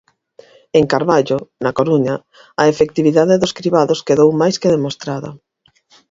[0.79, 2.15] En Carballo, na Coruña,
[2.61, 5.29] a efectividade dos cribados quedou máis que demostrada.